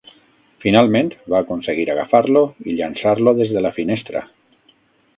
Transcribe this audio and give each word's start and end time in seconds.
Finalment 0.63 1.11
va 1.33 1.41
aconseguir 1.45 1.87
agafar-lo 1.97 2.43
i 2.73 2.77
llançar-lo 2.81 3.37
des 3.43 3.57
de 3.59 3.67
la 3.67 3.77
finestra. 3.81 4.29